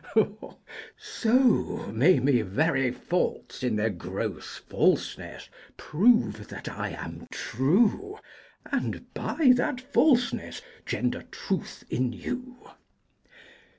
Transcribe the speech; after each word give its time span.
So 0.97 1.91
may 1.93 2.19
my 2.19 2.41
very 2.41 2.89
faults 2.91 3.61
In 3.61 3.75
their 3.75 3.91
gross 3.91 4.55
falseness 4.57 5.47
prove 5.77 6.47
that 6.47 6.67
I 6.67 6.89
am 6.89 7.27
true, 7.31 8.17
And 8.65 9.13
by 9.13 9.51
that 9.57 9.79
falseness 9.79 10.63
gender 10.87 11.21
truth 11.29 11.83
in 11.91 12.13
you. 12.13 12.57